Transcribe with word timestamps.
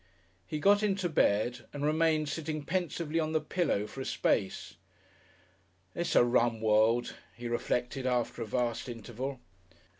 He 0.47 0.57
got 0.57 0.81
into 0.81 1.07
bed 1.07 1.67
and 1.71 1.85
remained 1.85 2.27
sitting 2.27 2.63
pensively 2.65 3.19
on 3.19 3.33
the 3.33 3.39
pillow 3.39 3.85
for 3.85 4.01
a 4.01 4.05
space. 4.05 4.73
"It's 5.93 6.15
a 6.15 6.23
rum 6.23 6.59
world," 6.59 7.13
he 7.35 7.47
reflected 7.47 8.07
after 8.07 8.41
a 8.41 8.47
vast 8.47 8.89
interval. 8.89 9.39